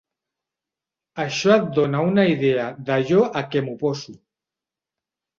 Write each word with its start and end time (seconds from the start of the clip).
Això 1.23 1.51
et 1.55 1.67
dona 1.75 1.99
una 2.11 2.25
idea 2.31 2.63
d'allò 2.87 3.19
a 3.41 3.43
què 3.51 3.61
m'oposo. 3.67 4.15